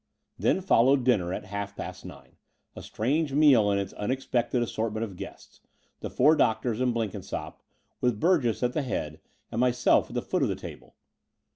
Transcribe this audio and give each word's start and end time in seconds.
Then 0.39 0.61
followed 0.61 1.03
dinner 1.03 1.31
at 1.31 1.45
half 1.45 1.75
past 1.75 2.05
nine, 2.05 2.37
a 2.75 2.81
strange 2.81 3.33
meal 3.33 3.69
in 3.69 3.77
its 3.77 3.93
unexpected 3.93 4.63
assortment 4.63 5.03
of 5.03 5.15
guests— 5.15 5.61
the 6.01 6.09
four 6.09 6.35
doctors 6.35 6.81
and 6.81 6.91
Blenkinsopp, 6.91 7.61
with 7.99 8.19
Burgess 8.19 8.63
at 8.63 8.73
the 8.73 8.81
head 8.81 9.21
and 9.51 9.61
myself 9.61 10.09
at 10.09 10.15
the 10.15 10.23
foot 10.23 10.41
of 10.41 10.49
the 10.49 10.55
table. 10.55 10.95